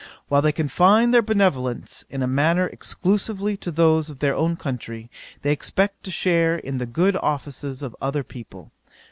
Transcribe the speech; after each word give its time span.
"While 0.29 0.41
they 0.41 0.51
confine 0.51 1.11
their 1.11 1.21
benevolence, 1.21 2.05
in 2.09 2.23
a 2.23 2.27
manner, 2.27 2.65
exclusively 2.65 3.55
to 3.57 3.69
those 3.69 4.09
of 4.09 4.17
their 4.17 4.33
own 4.33 4.55
country, 4.55 5.11
they 5.43 5.51
expect 5.51 6.01
to 6.05 6.09
share 6.09 6.55
in 6.57 6.79
the 6.79 6.87
good 6.87 7.15
offices 7.17 7.83
of 7.83 7.95
other 8.01 8.23
people. 8.23 8.71